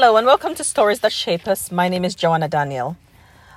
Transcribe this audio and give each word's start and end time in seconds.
Hello 0.00 0.16
and 0.16 0.26
welcome 0.26 0.54
to 0.54 0.64
Stories 0.64 1.00
That 1.00 1.12
Shape 1.12 1.46
Us. 1.46 1.70
My 1.70 1.86
name 1.90 2.06
is 2.06 2.14
Joanna 2.14 2.48
Daniel. 2.48 2.96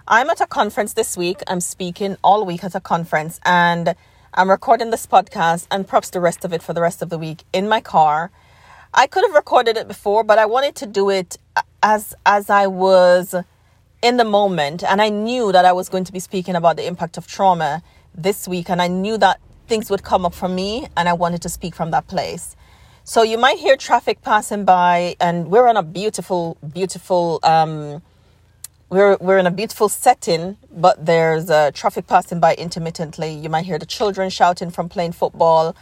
I'm 0.09 0.29
at 0.29 0.41
a 0.41 0.45
conference 0.45 0.91
this 0.91 1.15
week. 1.15 1.41
I'm 1.47 1.61
speaking 1.61 2.17
all 2.21 2.45
week 2.45 2.65
at 2.65 2.75
a 2.75 2.81
conference 2.81 3.39
and 3.45 3.95
I'm 4.33 4.49
recording 4.49 4.89
this 4.89 5.07
podcast 5.07 5.67
and 5.71 5.87
perhaps 5.87 6.09
the 6.09 6.19
rest 6.19 6.43
of 6.43 6.51
it 6.51 6.61
for 6.61 6.73
the 6.73 6.81
rest 6.81 7.01
of 7.01 7.09
the 7.09 7.17
week 7.17 7.45
in 7.53 7.69
my 7.69 7.79
car. 7.79 8.29
I 8.93 9.07
could 9.07 9.23
have 9.23 9.33
recorded 9.33 9.77
it 9.77 9.87
before, 9.87 10.25
but 10.25 10.37
I 10.37 10.45
wanted 10.45 10.75
to 10.75 10.85
do 10.85 11.09
it 11.09 11.37
as 11.81 12.13
as 12.25 12.49
I 12.49 12.67
was 12.67 13.33
in 14.01 14.17
the 14.17 14.25
moment 14.25 14.83
and 14.83 15.01
I 15.01 15.07
knew 15.07 15.53
that 15.53 15.63
I 15.63 15.71
was 15.71 15.87
going 15.87 16.03
to 16.03 16.11
be 16.11 16.19
speaking 16.19 16.55
about 16.55 16.75
the 16.75 16.85
impact 16.85 17.15
of 17.17 17.25
trauma 17.25 17.81
this 18.13 18.49
week 18.49 18.69
and 18.69 18.81
I 18.81 18.89
knew 18.89 19.17
that 19.17 19.39
things 19.69 19.89
would 19.89 20.03
come 20.03 20.25
up 20.25 20.33
for 20.33 20.49
me 20.49 20.87
and 20.97 21.07
I 21.07 21.13
wanted 21.13 21.41
to 21.43 21.47
speak 21.47 21.73
from 21.73 21.91
that 21.91 22.07
place. 22.07 22.57
So 23.05 23.21
you 23.21 23.37
might 23.37 23.59
hear 23.59 23.75
traffic 23.75 24.21
passing 24.21 24.63
by, 24.63 25.17
and 25.19 25.51
we're 25.51 25.67
on 25.67 25.75
a 25.75 25.83
beautiful, 25.83 26.55
beautiful. 26.73 27.41
Um, 27.43 28.01
we're 28.89 29.17
we're 29.19 29.37
in 29.39 29.45
a 29.45 29.51
beautiful 29.51 29.89
setting, 29.89 30.55
but 30.71 31.05
there's 31.05 31.49
uh, 31.49 31.71
traffic 31.73 32.07
passing 32.07 32.39
by 32.39 32.55
intermittently. 32.55 33.33
You 33.33 33.49
might 33.49 33.65
hear 33.65 33.77
the 33.77 33.85
children 33.85 34.29
shouting 34.29 34.71
from 34.71 34.87
playing 34.87 35.11
football. 35.11 35.75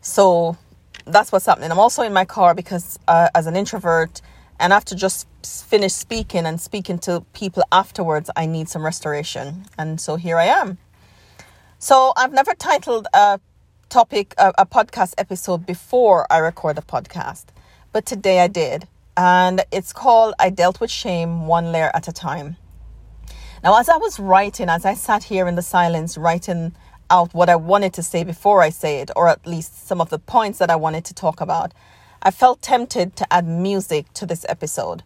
So 0.00 0.56
that's 1.04 1.30
what's 1.30 1.44
happening. 1.44 1.70
I'm 1.70 1.78
also 1.78 2.02
in 2.02 2.14
my 2.14 2.24
car 2.24 2.54
because, 2.54 2.98
uh, 3.08 3.28
as 3.34 3.46
an 3.46 3.56
introvert, 3.56 4.22
and 4.58 4.72
after 4.72 4.94
just 4.94 5.28
finish 5.44 5.92
speaking 5.92 6.46
and 6.46 6.58
speaking 6.58 6.98
to 7.00 7.26
people 7.34 7.62
afterwards, 7.72 8.30
I 8.36 8.46
need 8.46 8.70
some 8.70 8.86
restoration, 8.86 9.66
and 9.76 10.00
so 10.00 10.16
here 10.16 10.38
I 10.38 10.46
am. 10.46 10.78
So 11.78 12.14
I've 12.16 12.32
never 12.32 12.54
titled 12.54 13.06
a 13.12 13.38
topic, 13.94 14.34
a, 14.38 14.52
a 14.58 14.66
podcast 14.66 15.14
episode 15.18 15.64
before 15.64 16.26
I 16.28 16.38
record 16.38 16.76
a 16.78 16.80
podcast, 16.80 17.44
but 17.92 18.04
today 18.04 18.40
I 18.40 18.48
did. 18.48 18.88
And 19.16 19.64
it's 19.70 19.92
called 19.92 20.34
I 20.36 20.50
Dealt 20.50 20.80
with 20.80 20.90
Shame 20.90 21.46
One 21.46 21.70
Layer 21.70 21.92
at 21.94 22.08
a 22.08 22.12
Time. 22.12 22.56
Now, 23.62 23.78
as 23.78 23.88
I 23.88 23.96
was 23.96 24.18
writing, 24.18 24.68
as 24.68 24.84
I 24.84 24.94
sat 24.94 25.22
here 25.22 25.46
in 25.46 25.54
the 25.54 25.62
silence 25.62 26.18
writing 26.18 26.74
out 27.08 27.32
what 27.34 27.48
I 27.48 27.54
wanted 27.54 27.94
to 27.94 28.02
say 28.02 28.24
before 28.24 28.62
I 28.62 28.70
say 28.70 29.00
it, 29.00 29.12
or 29.14 29.28
at 29.28 29.46
least 29.46 29.86
some 29.86 30.00
of 30.00 30.10
the 30.10 30.18
points 30.18 30.58
that 30.58 30.72
I 30.72 30.76
wanted 30.76 31.04
to 31.04 31.14
talk 31.14 31.40
about, 31.40 31.72
I 32.20 32.32
felt 32.32 32.62
tempted 32.62 33.14
to 33.14 33.32
add 33.32 33.46
music 33.46 34.12
to 34.14 34.26
this 34.26 34.44
episode. 34.48 35.04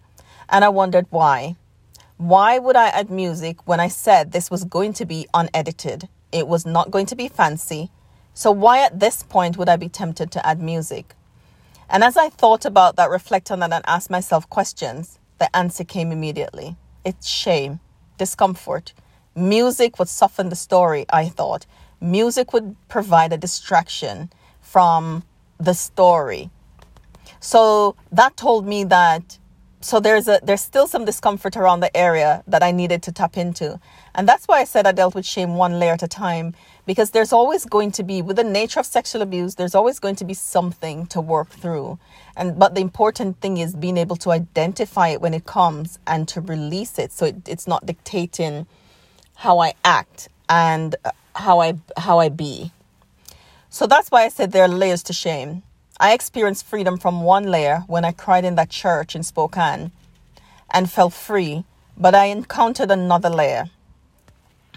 And 0.48 0.64
I 0.64 0.70
wondered 0.70 1.08
why. 1.10 1.56
Why 2.16 2.58
would 2.58 2.74
I 2.74 2.88
add 2.88 3.10
music 3.10 3.68
when 3.68 3.80
I 3.80 3.88
said 3.88 4.32
this 4.32 4.50
was 4.50 4.64
going 4.64 4.94
to 4.94 5.04
be 5.04 5.26
unedited? 5.34 6.08
It 6.32 6.48
was 6.48 6.64
not 6.64 6.90
going 6.90 7.04
to 7.04 7.16
be 7.16 7.28
fancy. 7.28 7.90
So, 8.38 8.52
why 8.52 8.84
at 8.84 9.00
this 9.00 9.24
point 9.24 9.56
would 9.56 9.68
I 9.68 9.74
be 9.74 9.88
tempted 9.88 10.30
to 10.30 10.46
add 10.46 10.62
music? 10.62 11.16
And 11.90 12.04
as 12.04 12.16
I 12.16 12.28
thought 12.28 12.64
about 12.64 12.94
that, 12.94 13.10
reflect 13.10 13.50
on 13.50 13.58
that, 13.58 13.72
and 13.72 13.84
asked 13.84 14.10
myself 14.10 14.48
questions, 14.48 15.18
the 15.40 15.50
answer 15.56 15.82
came 15.82 16.12
immediately. 16.12 16.76
It's 17.04 17.26
shame, 17.26 17.80
discomfort. 18.16 18.92
Music 19.34 19.98
would 19.98 20.08
soften 20.08 20.50
the 20.50 20.54
story, 20.54 21.04
I 21.10 21.28
thought. 21.28 21.66
Music 22.00 22.52
would 22.52 22.76
provide 22.86 23.32
a 23.32 23.36
distraction 23.36 24.30
from 24.60 25.24
the 25.58 25.74
story. 25.74 26.48
So 27.40 27.96
that 28.12 28.36
told 28.36 28.68
me 28.68 28.84
that 28.84 29.38
so 29.80 30.00
there's 30.00 30.26
a 30.26 30.40
there's 30.42 30.60
still 30.60 30.86
some 30.86 31.04
discomfort 31.04 31.56
around 31.56 31.80
the 31.80 31.96
area 31.96 32.42
that 32.48 32.62
I 32.62 32.72
needed 32.72 33.02
to 33.04 33.12
tap 33.12 33.36
into. 33.36 33.80
And 34.14 34.28
that's 34.28 34.46
why 34.46 34.60
I 34.60 34.64
said 34.64 34.86
I 34.86 34.92
dealt 34.92 35.14
with 35.14 35.24
shame 35.24 35.54
one 35.54 35.78
layer 35.78 35.92
at 35.92 36.02
a 36.02 36.08
time 36.08 36.54
because 36.88 37.10
there's 37.10 37.34
always 37.34 37.66
going 37.66 37.92
to 37.92 38.02
be 38.02 38.22
with 38.22 38.36
the 38.36 38.42
nature 38.42 38.80
of 38.80 38.86
sexual 38.86 39.20
abuse 39.20 39.56
there's 39.56 39.74
always 39.74 39.98
going 40.00 40.16
to 40.16 40.24
be 40.24 40.32
something 40.32 41.04
to 41.08 41.20
work 41.20 41.50
through. 41.50 41.98
And 42.34 42.58
but 42.58 42.74
the 42.74 42.80
important 42.80 43.42
thing 43.42 43.58
is 43.58 43.76
being 43.76 43.98
able 43.98 44.16
to 44.24 44.30
identify 44.30 45.08
it 45.08 45.20
when 45.20 45.34
it 45.34 45.44
comes 45.44 45.98
and 46.06 46.26
to 46.28 46.40
release 46.40 46.98
it. 46.98 47.12
So 47.12 47.26
it, 47.26 47.46
it's 47.46 47.66
not 47.66 47.84
dictating 47.84 48.66
how 49.34 49.58
i 49.58 49.74
act 49.84 50.30
and 50.48 50.96
uh, 51.04 51.10
how 51.36 51.60
i 51.60 51.74
how 51.98 52.20
i 52.20 52.30
be. 52.30 52.72
So 53.68 53.86
that's 53.86 54.10
why 54.10 54.22
i 54.24 54.30
said 54.30 54.52
there 54.52 54.64
are 54.64 54.80
layers 54.82 55.02
to 55.04 55.12
shame. 55.12 55.62
I 56.00 56.14
experienced 56.14 56.64
freedom 56.64 56.96
from 56.96 57.22
one 57.22 57.44
layer 57.44 57.84
when 57.86 58.06
i 58.06 58.12
cried 58.12 58.46
in 58.46 58.54
that 58.54 58.70
church 58.70 59.14
in 59.14 59.22
spokane 59.22 59.92
and 60.70 60.90
felt 60.90 61.12
free 61.12 61.64
but 61.98 62.14
i 62.14 62.26
encountered 62.26 62.90
another 62.90 63.28
layer 63.28 63.64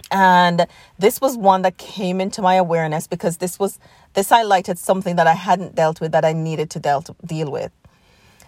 and 0.09 0.67
this 0.97 1.21
was 1.21 1.37
one 1.37 1.61
that 1.63 1.77
came 1.77 2.19
into 2.21 2.41
my 2.41 2.55
awareness 2.55 3.07
because 3.07 3.37
this 3.37 3.59
was 3.59 3.79
this 4.13 4.29
highlighted 4.29 4.77
something 4.77 5.15
that 5.15 5.27
I 5.27 5.33
hadn't 5.33 5.75
dealt 5.75 6.01
with 6.01 6.11
that 6.11 6.25
I 6.25 6.33
needed 6.33 6.69
to 6.71 6.79
dealt, 6.79 7.09
deal 7.25 7.51
with. 7.51 7.71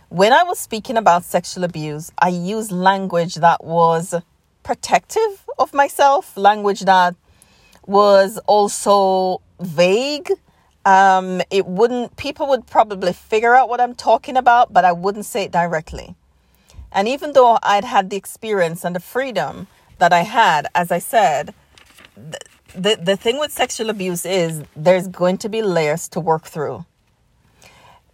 When 0.09 0.33
I 0.33 0.43
was 0.43 0.59
speaking 0.59 0.97
about 0.97 1.23
sexual 1.23 1.63
abuse, 1.63 2.11
I 2.19 2.27
used 2.29 2.71
language 2.71 3.35
that 3.35 3.63
was 3.63 4.13
protective 4.61 5.45
of 5.57 5.73
myself, 5.73 6.35
language 6.37 6.81
that 6.81 7.15
was 7.85 8.37
also 8.45 9.41
vague. 9.59 10.31
Um, 10.85 11.41
it 11.49 11.65
wouldn't, 11.65 12.15
people 12.17 12.47
would 12.49 12.67
probably 12.67 13.13
figure 13.13 13.55
out 13.55 13.69
what 13.69 13.79
I'm 13.79 13.95
talking 13.95 14.37
about, 14.37 14.73
but 14.73 14.85
I 14.85 14.91
wouldn't 14.91 15.25
say 15.25 15.43
it 15.43 15.51
directly. 15.51 16.15
And 16.91 17.07
even 17.07 17.33
though 17.33 17.57
I'd 17.63 17.83
had 17.85 18.09
the 18.09 18.17
experience 18.17 18.83
and 18.83 18.95
the 18.95 18.99
freedom 18.99 19.67
that 19.99 20.13
I 20.13 20.21
had, 20.21 20.67
as 20.75 20.91
I 20.91 20.99
said, 20.99 21.53
the, 22.15 22.39
the, 22.75 22.99
the 23.01 23.17
thing 23.17 23.39
with 23.39 23.51
sexual 23.51 23.89
abuse 23.89 24.25
is 24.25 24.63
there's 24.75 25.07
going 25.07 25.37
to 25.39 25.49
be 25.49 25.61
layers 25.61 26.07
to 26.09 26.19
work 26.19 26.45
through. 26.45 26.85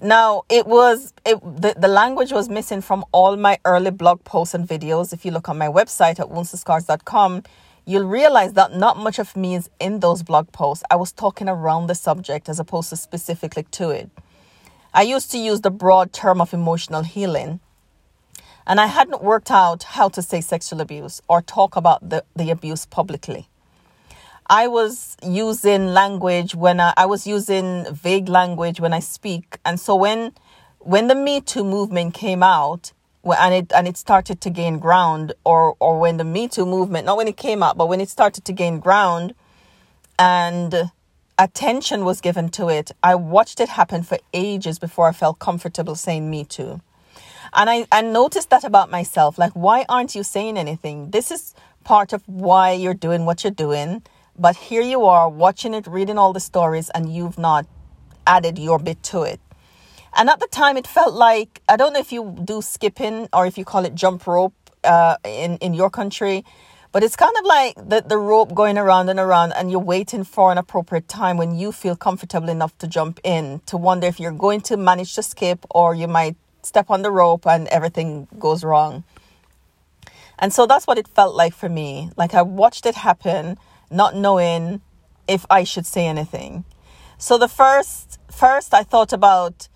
Now, 0.01 0.43
it 0.49 0.65
was, 0.65 1.13
it, 1.25 1.41
the, 1.41 1.75
the 1.77 1.89
language 1.89 2.31
was 2.31 2.47
missing 2.47 2.81
from 2.81 3.03
all 3.11 3.35
my 3.35 3.59
early 3.65 3.91
blog 3.91 4.23
posts 4.23 4.53
and 4.53 4.65
videos. 4.65 5.11
If 5.11 5.25
you 5.25 5.31
look 5.31 5.49
on 5.49 5.57
my 5.57 5.67
website 5.67 6.19
at 6.19 6.27
woundstoscars.com, 6.27 7.43
you'll 7.85 8.07
realize 8.07 8.53
that 8.53 8.73
not 8.73 8.97
much 8.97 9.19
of 9.19 9.35
me 9.35 9.55
is 9.55 9.69
in 9.79 9.99
those 9.99 10.23
blog 10.23 10.51
posts. 10.53 10.85
I 10.89 10.95
was 10.95 11.11
talking 11.11 11.49
around 11.49 11.87
the 11.87 11.95
subject 11.95 12.47
as 12.47 12.59
opposed 12.59 12.89
to 12.91 12.97
specifically 12.97 13.63
to 13.71 13.89
it. 13.89 14.09
I 14.93 15.01
used 15.01 15.31
to 15.31 15.37
use 15.37 15.61
the 15.61 15.71
broad 15.71 16.13
term 16.13 16.39
of 16.39 16.53
emotional 16.53 17.03
healing 17.03 17.59
and 18.69 18.79
I 18.79 18.85
hadn't 18.85 19.23
worked 19.23 19.49
out 19.49 19.81
how 19.81 20.09
to 20.09 20.21
say 20.21 20.41
sexual 20.41 20.79
abuse 20.79 21.21
or 21.27 21.41
talk 21.41 21.75
about 21.75 22.07
the, 22.07 22.23
the 22.35 22.51
abuse 22.51 22.85
publicly. 22.85 23.49
I 24.47 24.67
was 24.67 25.17
using 25.23 25.87
language 25.87 26.53
when 26.53 26.79
I, 26.79 26.93
I 26.95 27.07
was 27.07 27.25
using 27.25 27.85
vague 27.91 28.29
language 28.29 28.79
when 28.79 28.93
I 28.93 28.99
speak. 28.99 29.57
And 29.65 29.79
so 29.79 29.95
when 29.95 30.33
when 30.79 31.07
the 31.07 31.15
Me 31.15 31.41
Too 31.41 31.63
movement 31.63 32.13
came 32.13 32.41
out 32.43 32.93
and 33.23 33.53
it 33.53 33.73
and 33.73 33.87
it 33.87 33.97
started 33.97 34.39
to 34.41 34.49
gain 34.51 34.77
ground, 34.79 35.33
or 35.43 35.75
or 35.79 35.99
when 35.99 36.17
the 36.17 36.23
Me 36.23 36.47
Too 36.47 36.65
movement, 36.65 37.05
not 37.05 37.17
when 37.17 37.27
it 37.27 37.37
came 37.37 37.61
out, 37.63 37.75
but 37.75 37.89
when 37.89 37.99
it 37.99 38.09
started 38.09 38.45
to 38.45 38.53
gain 38.53 38.79
ground 38.79 39.33
and 40.17 40.91
attention 41.37 42.05
was 42.05 42.21
given 42.21 42.49
to 42.49 42.69
it, 42.69 42.91
I 43.03 43.15
watched 43.15 43.59
it 43.59 43.69
happen 43.69 44.03
for 44.03 44.19
ages 44.33 44.79
before 44.79 45.07
I 45.07 45.11
felt 45.11 45.39
comfortable 45.39 45.95
saying 45.95 46.29
Me 46.29 46.43
Too. 46.43 46.81
And 47.53 47.69
I, 47.69 47.87
I 47.91 48.01
noticed 48.01 48.49
that 48.49 48.63
about 48.63 48.89
myself. 48.91 49.37
Like, 49.37 49.53
why 49.53 49.85
aren't 49.89 50.15
you 50.15 50.23
saying 50.23 50.57
anything? 50.57 51.11
This 51.11 51.31
is 51.31 51.53
part 51.83 52.13
of 52.13 52.23
why 52.27 52.71
you're 52.71 52.93
doing 52.93 53.25
what 53.25 53.43
you're 53.43 53.51
doing. 53.51 54.03
But 54.37 54.55
here 54.55 54.81
you 54.81 55.05
are 55.05 55.27
watching 55.27 55.73
it, 55.73 55.87
reading 55.87 56.17
all 56.17 56.33
the 56.33 56.39
stories, 56.39 56.89
and 56.91 57.13
you've 57.13 57.37
not 57.37 57.65
added 58.25 58.57
your 58.57 58.79
bit 58.79 59.03
to 59.03 59.23
it. 59.23 59.39
And 60.15 60.29
at 60.29 60.39
the 60.39 60.47
time, 60.47 60.77
it 60.77 60.87
felt 60.87 61.13
like 61.13 61.61
I 61.67 61.75
don't 61.75 61.93
know 61.93 61.99
if 61.99 62.11
you 62.11 62.37
do 62.43 62.61
skipping 62.61 63.27
or 63.33 63.45
if 63.45 63.57
you 63.57 63.65
call 63.65 63.85
it 63.85 63.95
jump 63.95 64.25
rope 64.27 64.53
uh, 64.83 65.17
in, 65.23 65.57
in 65.57 65.73
your 65.73 65.89
country, 65.89 66.45
but 66.91 67.03
it's 67.03 67.15
kind 67.15 67.35
of 67.37 67.45
like 67.45 67.75
the, 67.75 68.03
the 68.05 68.17
rope 68.17 68.55
going 68.55 68.77
around 68.77 69.09
and 69.09 69.19
around, 69.19 69.53
and 69.53 69.69
you're 69.69 69.79
waiting 69.79 70.23
for 70.23 70.51
an 70.51 70.57
appropriate 70.57 71.07
time 71.07 71.37
when 71.37 71.53
you 71.53 71.71
feel 71.71 71.95
comfortable 71.95 72.49
enough 72.49 72.75
to 72.79 72.87
jump 72.87 73.19
in 73.23 73.61
to 73.67 73.77
wonder 73.77 74.07
if 74.07 74.19
you're 74.19 74.31
going 74.31 74.61
to 74.61 74.77
manage 74.77 75.13
to 75.15 75.21
skip 75.21 75.65
or 75.69 75.93
you 75.93 76.07
might 76.07 76.35
step 76.61 76.89
on 76.89 77.01
the 77.01 77.11
rope 77.11 77.45
and 77.45 77.67
everything 77.69 78.27
goes 78.37 78.63
wrong. 78.63 79.03
And 80.37 80.53
so 80.53 80.65
that's 80.65 80.87
what 80.87 80.97
it 80.97 81.07
felt 81.07 81.35
like 81.35 81.53
for 81.53 81.69
me. 81.69 82.11
Like 82.15 82.33
I 82.33 82.41
watched 82.41 82.85
it 82.85 82.95
happen, 82.95 83.57
not 83.91 84.15
knowing 84.15 84.81
if 85.27 85.45
I 85.49 85.63
should 85.63 85.85
say 85.85 86.07
anything. 86.07 86.63
So 87.17 87.37
the 87.37 87.49
first 87.49 88.19
first 88.31 88.73
I 88.73 88.83
thought 88.83 89.11
about 89.11 89.67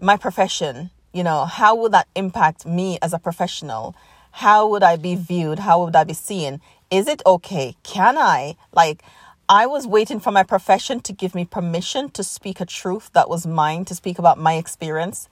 my 0.00 0.16
profession, 0.16 0.90
you 1.12 1.24
know, 1.24 1.44
how 1.44 1.74
would 1.74 1.92
that 1.92 2.08
impact 2.14 2.64
me 2.64 2.98
as 3.02 3.12
a 3.12 3.18
professional? 3.18 3.96
How 4.30 4.66
would 4.68 4.82
I 4.82 4.96
be 4.96 5.16
viewed? 5.16 5.58
How 5.58 5.84
would 5.84 5.96
I 5.96 6.04
be 6.04 6.14
seen? 6.14 6.60
Is 6.90 7.08
it 7.08 7.22
okay? 7.26 7.76
Can 7.82 8.16
I 8.16 8.56
like 8.72 9.02
I 9.48 9.66
was 9.66 9.86
waiting 9.86 10.20
for 10.20 10.30
my 10.30 10.44
profession 10.44 11.00
to 11.00 11.12
give 11.12 11.34
me 11.34 11.44
permission 11.44 12.10
to 12.10 12.22
speak 12.22 12.60
a 12.60 12.64
truth 12.64 13.10
that 13.12 13.28
was 13.28 13.46
mine, 13.46 13.84
to 13.86 13.94
speak 13.94 14.18
about 14.18 14.38
my 14.38 14.54
experience 14.54 15.28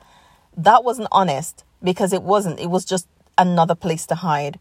that 0.56 0.84
wasn't 0.84 1.08
honest 1.12 1.64
because 1.82 2.12
it 2.12 2.22
wasn't. 2.22 2.60
It 2.60 2.70
was 2.70 2.84
just 2.84 3.08
another 3.38 3.74
place 3.74 4.06
to 4.06 4.16
hide. 4.16 4.58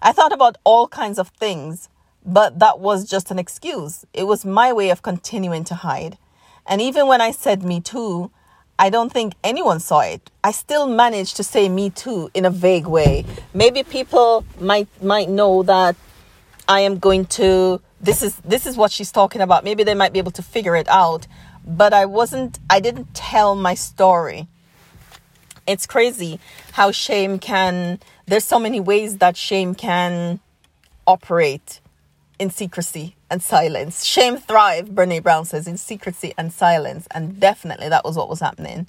I 0.00 0.12
thought 0.12 0.32
about 0.32 0.58
all 0.64 0.88
kinds 0.88 1.18
of 1.18 1.28
things, 1.28 1.88
but 2.24 2.58
that 2.58 2.80
was 2.80 3.08
just 3.08 3.30
an 3.30 3.38
excuse. 3.38 4.04
It 4.12 4.24
was 4.24 4.44
my 4.44 4.72
way 4.72 4.90
of 4.90 5.02
continuing 5.02 5.64
to 5.64 5.74
hide. 5.76 6.18
And 6.66 6.80
even 6.80 7.06
when 7.06 7.20
I 7.20 7.30
said 7.30 7.62
me 7.62 7.80
too, 7.80 8.30
I 8.78 8.90
don't 8.90 9.12
think 9.12 9.34
anyone 9.44 9.80
saw 9.80 10.00
it. 10.00 10.30
I 10.42 10.50
still 10.50 10.86
managed 10.86 11.36
to 11.36 11.44
say 11.44 11.68
me 11.68 11.90
too 11.90 12.30
in 12.34 12.44
a 12.44 12.50
vague 12.50 12.86
way. 12.86 13.24
Maybe 13.54 13.82
people 13.82 14.44
might 14.58 14.88
might 15.02 15.28
know 15.28 15.62
that 15.62 15.94
I 16.68 16.80
am 16.80 16.98
going 16.98 17.26
to 17.38 17.80
this 18.00 18.22
is 18.22 18.36
this 18.38 18.66
is 18.66 18.76
what 18.76 18.90
she's 18.90 19.12
talking 19.12 19.40
about. 19.40 19.62
Maybe 19.62 19.84
they 19.84 19.94
might 19.94 20.12
be 20.12 20.18
able 20.18 20.32
to 20.32 20.42
figure 20.42 20.74
it 20.74 20.88
out, 20.88 21.26
but 21.64 21.92
I 21.92 22.06
wasn't 22.06 22.58
I 22.68 22.80
didn't 22.80 23.14
tell 23.14 23.54
my 23.54 23.74
story. 23.74 24.48
It's 25.66 25.86
crazy 25.86 26.40
how 26.72 26.90
shame 26.90 27.38
can 27.38 28.00
there's 28.26 28.44
so 28.44 28.58
many 28.58 28.80
ways 28.80 29.18
that 29.18 29.36
shame 29.36 29.74
can 29.74 30.40
operate 31.06 31.80
in 32.38 32.50
secrecy 32.50 33.14
and 33.30 33.42
silence. 33.42 34.04
Shame 34.04 34.36
thrive, 34.36 34.90
Brene 34.90 35.22
Brown 35.22 35.44
says, 35.44 35.66
in 35.66 35.76
secrecy 35.76 36.34
and 36.36 36.52
silence. 36.52 37.06
And 37.10 37.38
definitely 37.40 37.88
that 37.88 38.04
was 38.04 38.16
what 38.16 38.28
was 38.28 38.40
happening. 38.40 38.88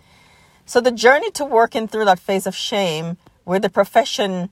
So 0.66 0.80
the 0.82 0.92
journey 0.92 1.32
to 1.32 1.46
working 1.46 1.88
through 1.88 2.06
that 2.06 2.20
phase 2.20 2.48
of 2.48 2.56
shame 2.56 3.18
where 3.44 3.60
the 3.60 3.70
profession 3.70 4.50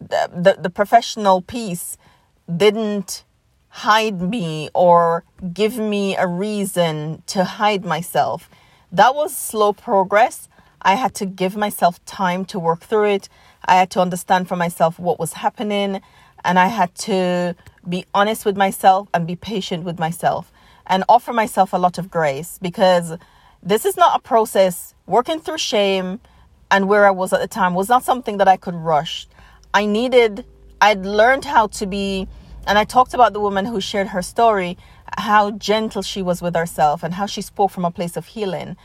the, 0.00 0.30
the, 0.34 0.62
the 0.62 0.70
professional 0.70 1.42
piece 1.42 1.98
didn't 2.54 3.24
hide 3.68 4.20
me 4.20 4.70
or 4.74 5.24
give 5.52 5.76
me 5.78 6.16
a 6.16 6.26
reason 6.26 7.22
to 7.26 7.44
hide 7.44 7.84
myself. 7.84 8.48
That 8.90 9.14
was 9.14 9.36
slow 9.36 9.72
progress. 9.72 10.48
I 10.82 10.94
had 10.94 11.14
to 11.16 11.26
give 11.26 11.56
myself 11.56 12.04
time 12.04 12.44
to 12.46 12.58
work 12.58 12.80
through 12.80 13.10
it. 13.10 13.28
I 13.64 13.76
had 13.76 13.90
to 13.90 14.00
understand 14.00 14.48
for 14.48 14.56
myself 14.56 14.98
what 14.98 15.18
was 15.18 15.34
happening 15.34 16.00
and 16.44 16.58
I 16.58 16.68
had 16.68 16.94
to 16.96 17.54
be 17.88 18.06
honest 18.14 18.44
with 18.44 18.56
myself 18.56 19.08
and 19.12 19.26
be 19.26 19.36
patient 19.36 19.84
with 19.84 19.98
myself 19.98 20.50
and 20.86 21.04
offer 21.08 21.32
myself 21.32 21.72
a 21.72 21.76
lot 21.76 21.98
of 21.98 22.10
grace 22.10 22.58
because 22.60 23.16
this 23.62 23.84
is 23.84 23.96
not 23.96 24.16
a 24.16 24.20
process 24.20 24.94
working 25.06 25.38
through 25.38 25.58
shame 25.58 26.20
and 26.70 26.88
where 26.88 27.06
I 27.06 27.10
was 27.10 27.32
at 27.32 27.40
the 27.40 27.48
time 27.48 27.74
was 27.74 27.88
not 27.88 28.04
something 28.04 28.38
that 28.38 28.48
I 28.48 28.56
could 28.56 28.74
rush. 28.74 29.26
I 29.74 29.86
needed 29.86 30.44
I'd 30.80 31.04
learned 31.04 31.44
how 31.44 31.66
to 31.66 31.86
be 31.86 32.26
and 32.66 32.78
I 32.78 32.84
talked 32.84 33.14
about 33.14 33.32
the 33.32 33.40
woman 33.40 33.66
who 33.66 33.80
shared 33.80 34.08
her 34.08 34.22
story, 34.22 34.78
how 35.18 35.50
gentle 35.52 36.02
she 36.02 36.22
was 36.22 36.40
with 36.40 36.54
herself 36.54 37.02
and 37.02 37.14
how 37.14 37.26
she 37.26 37.42
spoke 37.42 37.70
from 37.70 37.84
a 37.84 37.90
place 37.90 38.16
of 38.16 38.26
healing. 38.26 38.76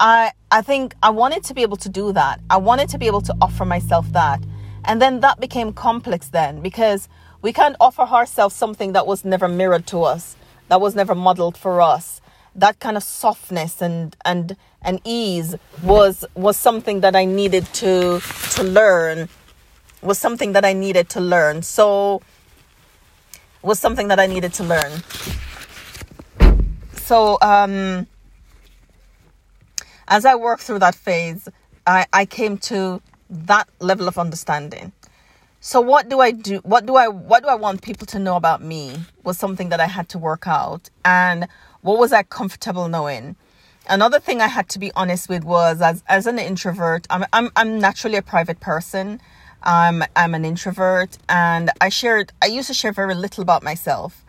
I 0.00 0.32
I 0.50 0.62
think 0.62 0.94
I 1.02 1.10
wanted 1.10 1.44
to 1.44 1.54
be 1.54 1.62
able 1.62 1.76
to 1.78 1.88
do 1.88 2.12
that. 2.12 2.40
I 2.50 2.56
wanted 2.56 2.88
to 2.90 2.98
be 2.98 3.06
able 3.06 3.22
to 3.22 3.34
offer 3.40 3.64
myself 3.64 4.10
that. 4.12 4.42
And 4.84 5.00
then 5.00 5.20
that 5.20 5.40
became 5.40 5.72
complex 5.72 6.28
then 6.28 6.60
because 6.60 7.08
we 7.42 7.52
can't 7.52 7.76
offer 7.80 8.02
ourselves 8.02 8.54
something 8.54 8.92
that 8.92 9.06
was 9.06 9.24
never 9.24 9.48
mirrored 9.48 9.86
to 9.88 10.02
us, 10.02 10.36
that 10.68 10.80
was 10.80 10.94
never 10.94 11.14
modeled 11.14 11.56
for 11.56 11.80
us. 11.80 12.20
That 12.54 12.78
kind 12.80 12.96
of 12.96 13.02
softness 13.02 13.82
and 13.82 14.16
and 14.24 14.56
and 14.82 15.00
ease 15.04 15.56
was 15.82 16.24
was 16.34 16.56
something 16.56 17.00
that 17.00 17.16
I 17.16 17.24
needed 17.24 17.66
to 17.74 18.20
to 18.52 18.62
learn. 18.62 19.28
Was 20.02 20.18
something 20.18 20.52
that 20.52 20.64
I 20.64 20.72
needed 20.72 21.08
to 21.10 21.20
learn. 21.20 21.62
So 21.62 22.20
was 23.62 23.78
something 23.78 24.08
that 24.08 24.20
I 24.20 24.26
needed 24.26 24.52
to 24.54 24.64
learn. 24.64 25.02
So 26.96 27.38
um 27.40 28.06
as 30.08 30.24
I 30.24 30.34
worked 30.34 30.62
through 30.62 30.80
that 30.80 30.94
phase, 30.94 31.48
I, 31.86 32.06
I 32.12 32.26
came 32.26 32.58
to 32.58 33.00
that 33.30 33.68
level 33.80 34.08
of 34.08 34.18
understanding. 34.18 34.92
So 35.60 35.80
what 35.80 36.08
do 36.10 36.20
I 36.20 36.30
do? 36.30 36.58
What 36.58 36.84
do 36.84 36.96
I 36.96 37.08
what 37.08 37.42
do 37.42 37.48
I 37.48 37.54
want 37.54 37.80
people 37.80 38.06
to 38.08 38.18
know 38.18 38.36
about 38.36 38.62
me 38.62 38.96
was 39.22 39.38
something 39.38 39.70
that 39.70 39.80
I 39.80 39.86
had 39.86 40.10
to 40.10 40.18
work 40.18 40.46
out. 40.46 40.90
And 41.06 41.48
what 41.80 41.98
was 41.98 42.12
I 42.12 42.22
comfortable 42.22 42.88
knowing? 42.88 43.36
Another 43.88 44.20
thing 44.20 44.40
I 44.40 44.46
had 44.46 44.68
to 44.70 44.78
be 44.78 44.92
honest 44.94 45.28
with 45.28 45.44
was 45.44 45.80
as 45.80 46.02
as 46.06 46.26
an 46.26 46.38
introvert, 46.38 47.06
I'm 47.08 47.24
I'm 47.32 47.50
I'm 47.56 47.78
naturally 47.78 48.16
a 48.16 48.22
private 48.22 48.60
person. 48.60 49.20
I'm 49.62 50.02
I'm 50.14 50.34
an 50.34 50.44
introvert 50.44 51.16
and 51.28 51.70
I 51.80 51.88
shared 51.88 52.32
I 52.42 52.46
used 52.46 52.68
to 52.68 52.74
share 52.74 52.92
very 52.92 53.14
little 53.14 53.42
about 53.42 53.62
myself. 53.62 54.24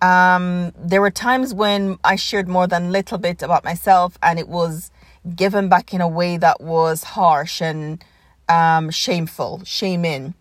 Um, 0.00 0.72
there 0.76 1.00
were 1.00 1.12
times 1.12 1.54
when 1.54 1.98
I 2.02 2.16
shared 2.16 2.48
more 2.48 2.66
than 2.66 2.86
a 2.86 2.90
little 2.90 3.18
bit 3.18 3.42
about 3.42 3.62
myself 3.64 4.18
and 4.20 4.36
it 4.38 4.48
was 4.48 4.90
given 5.34 5.68
back 5.68 5.94
in 5.94 6.00
a 6.00 6.08
way 6.08 6.36
that 6.36 6.60
was 6.60 7.04
harsh 7.04 7.60
and 7.60 8.02
um, 8.48 8.90
shameful, 8.90 9.62
shaming. 9.64 10.34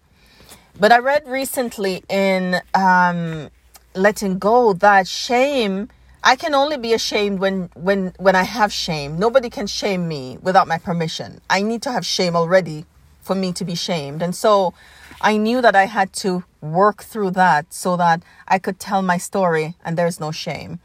But 0.79 0.91
I 0.91 0.99
read 0.99 1.27
recently 1.27 2.03
in 2.09 2.61
um, 2.73 3.49
Letting 3.93 4.39
Go 4.39 4.73
that 4.73 5.07
shame, 5.07 5.89
I 6.23 6.35
can 6.35 6.55
only 6.55 6.77
be 6.77 6.93
ashamed 6.93 7.39
when, 7.39 7.69
when, 7.75 8.13
when 8.17 8.35
I 8.35 8.43
have 8.43 8.71
shame. 8.71 9.19
Nobody 9.19 9.49
can 9.49 9.67
shame 9.67 10.07
me 10.07 10.37
without 10.41 10.67
my 10.67 10.77
permission. 10.77 11.41
I 11.49 11.61
need 11.61 11.81
to 11.83 11.91
have 11.91 12.05
shame 12.05 12.35
already 12.35 12.85
for 13.21 13.35
me 13.35 13.53
to 13.53 13.65
be 13.65 13.75
shamed. 13.75 14.21
And 14.21 14.35
so 14.35 14.73
I 15.21 15.37
knew 15.37 15.61
that 15.61 15.75
I 15.75 15.85
had 15.85 16.13
to 16.13 16.43
work 16.61 17.03
through 17.03 17.31
that 17.31 17.73
so 17.73 17.97
that 17.97 18.23
I 18.47 18.59
could 18.59 18.79
tell 18.79 19.01
my 19.01 19.17
story 19.17 19.75
and 19.83 19.97
there's 19.97 20.19
no 20.19 20.31
shame. 20.31 20.79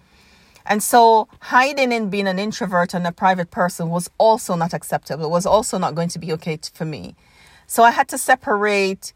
And 0.68 0.82
so 0.82 1.28
hiding 1.40 1.92
in 1.92 2.10
being 2.10 2.26
an 2.26 2.38
introvert 2.38 2.92
and 2.92 3.06
a 3.06 3.12
private 3.12 3.50
person 3.50 3.88
was 3.88 4.10
also 4.18 4.56
not 4.56 4.74
acceptable. 4.74 5.26
It 5.26 5.30
was 5.30 5.46
also 5.46 5.78
not 5.78 5.94
going 5.94 6.08
to 6.10 6.18
be 6.18 6.32
okay 6.32 6.58
for 6.72 6.84
me. 6.84 7.14
So 7.66 7.82
I 7.82 7.92
had 7.92 8.08
to 8.08 8.18
separate 8.18 9.12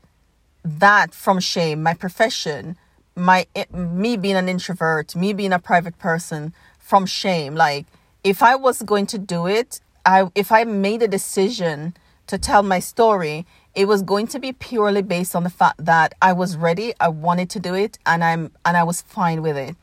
that 0.65 1.15
from 1.15 1.41
shame, 1.41 1.83
my 1.83 1.95
profession, 1.95 2.77
my 3.17 3.47
eh, 3.55 3.65
me 3.73 4.17
being 4.17 4.37
an 4.37 4.49
introvert, 4.49 5.17
me 5.17 5.33
being 5.33 5.53
a 5.53 5.59
private 5.59 5.99
person 5.99 6.53
from 6.79 7.07
shame. 7.07 7.55
Like 7.55 7.87
if 8.23 8.43
I 8.43 8.55
was 8.57 8.83
going 8.83 9.07
to 9.07 9.19
do 9.19 9.47
it, 9.47 9.81
I 10.05 10.31
if 10.35 10.53
I 10.53 10.65
made 10.65 11.03
a 11.03 11.09
decision 11.09 11.95
to 12.27 12.39
tell 12.39 12.63
my 12.63 12.79
story, 12.79 13.47
it 13.75 13.87
was 13.87 14.03
going 14.03 14.27
to 14.29 14.39
be 14.39 14.53
purely 14.53 15.03
based 15.03 15.35
on 15.35 15.43
the 15.43 15.51
fact 15.51 15.85
that 15.85 16.15
I 16.23 16.33
was 16.33 16.57
ready, 16.57 16.93
I 17.01 17.09
wanted 17.09 17.51
to 17.51 17.61
do 17.61 17.75
it, 17.75 17.99
and 18.07 18.23
I'm 18.23 18.53
and 18.65 18.77
I 18.77 18.85
was 18.85 19.03
fine 19.03 19.43
with 19.43 19.57
it 19.57 19.77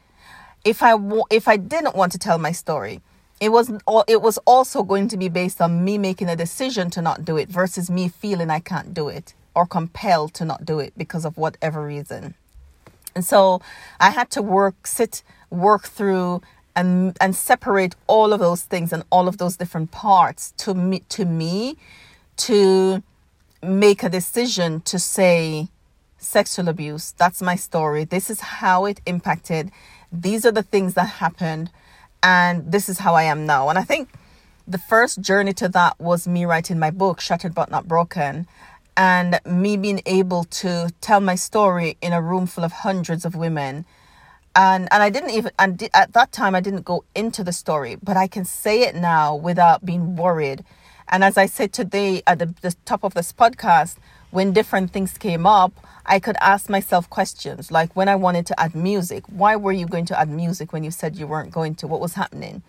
if 0.68 0.84
I 0.84 0.96
if 1.32 1.48
I 1.48 1.56
didn't 1.58 1.96
want 1.96 2.12
to 2.12 2.18
tell 2.18 2.38
my 2.38 2.52
story, 2.52 3.00
it 3.40 3.50
was 3.50 3.72
it 4.08 4.22
was 4.22 4.38
also 4.40 4.84
going 4.84 5.08
to 5.08 5.18
be 5.18 5.30
based 5.30 5.62
on 5.62 5.86
me 5.86 5.98
making 5.98 6.28
a 6.28 6.36
decision 6.36 6.90
to 6.92 7.02
not 7.02 7.24
do 7.24 7.38
it 7.38 7.48
versus 7.48 7.90
me 7.90 8.10
feeling 8.10 8.50
I 8.50 8.60
can't 8.60 8.94
do 8.94 9.08
it 9.08 9.34
or 9.56 9.66
compelled 9.66 10.34
to 10.36 10.46
not 10.46 10.66
do 10.66 10.80
it 10.80 10.94
because 10.98 11.24
of 11.24 11.38
whatever 11.38 11.86
reason. 11.86 12.36
And 13.16 13.24
so 13.26 13.62
I 14.00 14.10
had 14.10 14.30
to 14.32 14.42
work 14.42 14.86
sit 14.86 15.24
work 15.50 15.88
through 15.88 16.42
and 16.76 17.18
and 17.22 17.34
separate 17.36 17.96
all 18.08 18.34
of 18.34 18.40
those 18.42 18.64
things 18.64 18.92
and 18.92 19.04
all 19.10 19.28
of 19.30 19.38
those 19.38 19.56
different 19.56 19.92
parts 19.92 20.54
to 20.58 20.74
me 20.74 21.00
to 21.10 21.24
me 21.26 21.78
to 22.48 23.02
make 23.64 24.04
a 24.04 24.10
decision 24.10 24.82
to 24.82 25.00
say 25.00 25.70
sexual 26.18 26.68
abuse 26.68 27.14
that's 27.18 27.42
my 27.42 27.56
story 27.56 28.04
this 28.04 28.30
is 28.30 28.40
how 28.42 28.86
it 28.86 29.00
impacted 29.06 29.72
these 30.12 30.46
are 30.46 30.52
the 30.52 30.64
things 30.64 30.94
that 30.96 31.08
happened, 31.08 31.72
and 32.24 32.72
this 32.72 32.90
is 32.90 33.00
how 33.00 33.16
I 33.16 33.24
am 33.24 33.46
now. 33.46 33.70
And 33.70 33.78
I 33.78 33.84
think 33.84 34.10
the 34.68 34.78
first 34.78 35.22
journey 35.22 35.54
to 35.54 35.70
that 35.70 36.00
was 36.00 36.28
me 36.28 36.46
writing 36.46 36.80
my 36.80 36.92
book, 36.92 37.22
Shattered 37.22 37.56
But 37.56 37.72
Not 37.72 37.88
Broken, 37.88 38.48
and 38.96 39.40
me 39.46 39.78
being 39.78 40.02
able 40.06 40.44
to 40.46 40.92
tell 41.02 41.20
my 41.20 41.36
story 41.36 41.98
in 42.02 42.14
a 42.14 42.22
room 42.22 42.48
full 42.48 42.64
of 42.64 42.72
hundreds 42.72 43.26
of 43.26 43.36
women. 43.36 43.86
And, 44.56 44.88
and 44.92 45.04
I 45.04 45.10
didn't 45.12 45.30
even, 45.30 45.52
and 45.60 45.88
at 45.94 46.14
that 46.14 46.32
time, 46.32 46.56
I 46.56 46.62
didn't 46.62 46.84
go 46.84 47.04
into 47.14 47.44
the 47.44 47.54
story, 47.54 47.96
but 48.02 48.18
I 48.18 48.28
can 48.28 48.44
say 48.44 48.82
it 48.82 48.96
now 48.96 49.36
without 49.36 49.86
being 49.86 50.16
worried. 50.16 50.66
And 51.08 51.24
as 51.24 51.38
I 51.38 51.46
said 51.46 51.72
today 51.72 52.24
at 52.26 52.40
the, 52.40 52.54
the 52.62 52.76
top 52.84 53.04
of 53.04 53.14
this 53.14 53.32
podcast, 53.32 53.98
when 54.32 54.54
different 54.54 54.92
things 54.92 55.18
came 55.18 55.46
up, 55.46 55.74
I 56.06 56.20
could 56.20 56.38
ask 56.40 56.70
myself 56.70 57.10
questions 57.10 57.72
like 57.72 57.96
when 57.96 58.08
I 58.08 58.16
wanted 58.16 58.46
to 58.48 58.60
add 58.60 58.76
music, 58.76 59.24
why 59.28 59.56
were 59.56 59.72
you 59.72 59.86
going 59.86 60.06
to 60.06 60.20
add 60.20 60.30
music 60.30 60.72
when 60.72 60.84
you 60.84 60.92
said 60.92 61.18
you 61.18 61.28
weren't 61.28 61.52
going 61.52 61.76
to? 61.76 61.88
What 61.88 62.00
was 62.00 62.14
happening? 62.14 62.64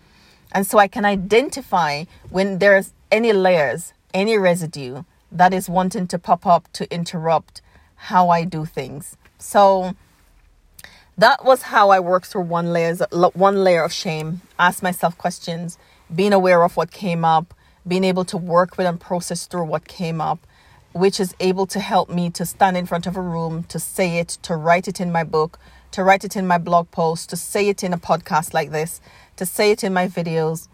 And 0.51 0.65
so 0.65 0.77
I 0.77 0.87
can 0.87 1.05
identify 1.05 2.05
when 2.29 2.59
there's 2.59 2.91
any 3.11 3.33
layers, 3.33 3.93
any 4.13 4.37
residue 4.37 5.03
that 5.31 5.53
is 5.53 5.69
wanting 5.69 6.07
to 6.07 6.19
pop 6.19 6.45
up 6.45 6.71
to 6.73 6.91
interrupt 6.91 7.61
how 7.95 8.29
I 8.29 8.43
do 8.45 8.65
things. 8.65 9.15
So 9.37 9.95
that 11.17 11.45
was 11.45 11.63
how 11.63 11.89
I 11.89 11.99
worked 11.99 12.27
through 12.27 12.43
one 12.43 12.73
layers 12.73 13.01
one 13.11 13.63
layer 13.63 13.83
of 13.83 13.93
shame, 13.93 14.41
ask 14.57 14.81
myself 14.81 15.17
questions, 15.17 15.77
being 16.13 16.33
aware 16.33 16.63
of 16.63 16.75
what 16.77 16.91
came 16.91 17.23
up, 17.23 17.53
being 17.87 18.03
able 18.03 18.25
to 18.25 18.37
work 18.37 18.77
with 18.77 18.87
and 18.87 18.99
process 18.99 19.45
through 19.45 19.65
what 19.65 19.87
came 19.87 20.19
up, 20.21 20.39
which 20.93 21.19
is 21.19 21.35
able 21.39 21.67
to 21.67 21.79
help 21.79 22.09
me 22.09 22.29
to 22.31 22.45
stand 22.45 22.75
in 22.75 22.85
front 22.85 23.05
of 23.05 23.15
a 23.15 23.21
room, 23.21 23.63
to 23.63 23.79
say 23.79 24.17
it, 24.17 24.29
to 24.41 24.55
write 24.55 24.87
it 24.87 24.99
in 24.99 25.11
my 25.11 25.23
book, 25.23 25.59
to 25.91 26.03
write 26.03 26.23
it 26.23 26.35
in 26.35 26.47
my 26.47 26.57
blog 26.57 26.89
post, 26.91 27.29
to 27.29 27.35
say 27.35 27.69
it 27.69 27.83
in 27.83 27.93
a 27.93 27.97
podcast 27.97 28.53
like 28.53 28.71
this, 28.71 29.01
to 29.35 29.45
say 29.45 29.71
it 29.71 29.83
in 29.83 29.93
my 29.93 30.07
videos, 30.07 30.67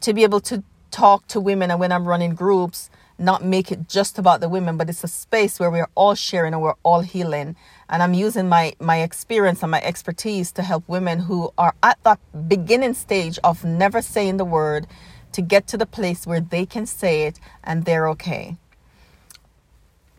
to 0.00 0.12
be 0.12 0.22
able 0.22 0.40
to 0.40 0.62
talk 0.90 1.26
to 1.28 1.40
women 1.40 1.70
and 1.70 1.80
when 1.80 1.92
I'm 1.92 2.06
running 2.06 2.34
groups, 2.34 2.90
not 3.18 3.44
make 3.44 3.72
it 3.72 3.88
just 3.88 4.18
about 4.18 4.40
the 4.40 4.48
women, 4.48 4.76
but 4.76 4.90
it's 4.90 5.04
a 5.04 5.08
space 5.08 5.58
where 5.58 5.70
we're 5.70 5.88
all 5.94 6.14
sharing 6.14 6.52
and 6.52 6.62
we're 6.62 6.74
all 6.82 7.00
healing. 7.00 7.56
And 7.88 8.02
I'm 8.02 8.14
using 8.14 8.48
my 8.48 8.74
my 8.78 9.00
experience 9.02 9.62
and 9.62 9.70
my 9.70 9.82
expertise 9.82 10.52
to 10.52 10.62
help 10.62 10.86
women 10.86 11.20
who 11.20 11.52
are 11.56 11.74
at 11.82 11.98
that 12.04 12.20
beginning 12.48 12.94
stage 12.94 13.38
of 13.42 13.64
never 13.64 14.02
saying 14.02 14.36
the 14.36 14.44
word, 14.44 14.86
to 15.32 15.42
get 15.42 15.66
to 15.68 15.76
the 15.76 15.86
place 15.86 16.26
where 16.26 16.40
they 16.40 16.66
can 16.66 16.86
say 16.86 17.24
it 17.24 17.40
and 17.64 17.84
they're 17.84 18.08
okay. 18.10 18.56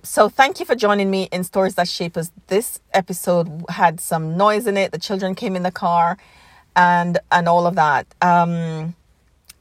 So, 0.09 0.29
thank 0.29 0.61
you 0.61 0.65
for 0.65 0.73
joining 0.73 1.11
me 1.11 1.27
in 1.33 1.43
Stories 1.43 1.75
That 1.75 1.89
Shape 1.89 2.15
Us. 2.15 2.31
This 2.47 2.79
episode 2.93 3.65
had 3.67 3.99
some 3.99 4.37
noise 4.37 4.65
in 4.65 4.77
it. 4.77 4.93
The 4.93 4.97
children 4.97 5.35
came 5.35 5.53
in 5.53 5.63
the 5.63 5.71
car 5.71 6.17
and 6.77 7.19
and 7.29 7.49
all 7.49 7.67
of 7.67 7.75
that. 7.75 8.07
Um, 8.21 8.95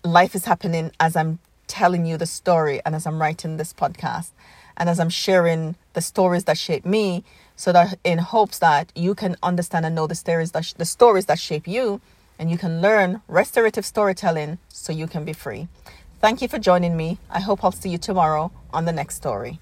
life 0.04 0.36
is 0.36 0.44
happening 0.44 0.92
as 1.00 1.16
I'm 1.16 1.40
telling 1.66 2.06
you 2.06 2.16
the 2.16 2.26
story 2.26 2.80
and 2.86 2.94
as 2.94 3.08
I'm 3.08 3.20
writing 3.20 3.56
this 3.56 3.72
podcast 3.72 4.30
and 4.76 4.88
as 4.88 5.00
I'm 5.00 5.10
sharing 5.10 5.74
the 5.94 6.00
stories 6.00 6.44
that 6.44 6.56
shape 6.56 6.86
me 6.86 7.24
so 7.56 7.72
that 7.72 7.98
in 8.04 8.18
hopes 8.18 8.60
that 8.60 8.92
you 8.94 9.16
can 9.16 9.34
understand 9.42 9.84
and 9.84 9.96
know 9.96 10.06
the 10.06 10.14
stories 10.14 10.52
that 10.52 10.64
sh- 10.64 10.74
the 10.74 10.84
stories 10.84 11.26
that 11.26 11.40
shape 11.40 11.66
you 11.66 12.00
and 12.38 12.52
you 12.52 12.56
can 12.56 12.80
learn 12.80 13.20
restorative 13.26 13.84
storytelling 13.84 14.58
so 14.68 14.92
you 14.92 15.08
can 15.08 15.24
be 15.24 15.32
free. 15.32 15.66
Thank 16.20 16.40
you 16.40 16.46
for 16.46 16.60
joining 16.60 16.96
me. 16.96 17.18
I 17.28 17.40
hope 17.40 17.64
I'll 17.64 17.72
see 17.72 17.88
you 17.88 17.98
tomorrow 17.98 18.52
on 18.72 18.84
the 18.84 18.92
next 18.92 19.16
story. 19.16 19.58